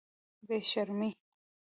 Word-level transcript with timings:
بې 0.47 0.57
شرمې. 0.69 1.09